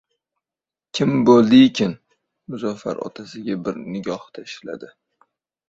«Kim 0.99 1.11
bo‘ldiykin?» 1.29 1.93
Muzaffar 2.55 3.03
otasiga 3.11 3.61
bir 3.69 3.81
nigoh 3.85 4.27
tashladi 4.41 4.93